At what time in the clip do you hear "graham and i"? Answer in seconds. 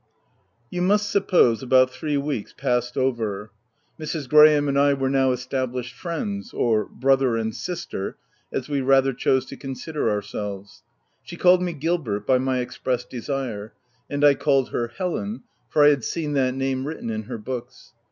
4.27-4.95